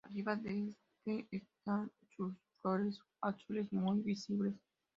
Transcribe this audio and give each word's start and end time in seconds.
Arriba 0.07 0.35
de 0.35 0.69
este 1.05 1.27
están 1.31 1.91
sus 2.17 2.33
flores 2.59 2.99
azules 3.21 3.71
muy 3.71 3.99
visibles. 4.01 4.55